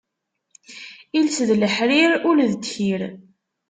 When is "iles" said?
1.17-1.37